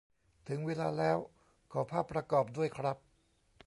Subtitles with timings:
[0.47, 1.17] ถึงเวลาแล้ว
[1.71, 2.97] ขอภาพประกอบด้วยครับ